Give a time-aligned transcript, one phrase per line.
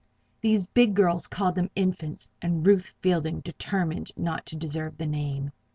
[0.41, 5.51] These big girls called them "Infants," and Ruth Fielding determined not to deserve the name.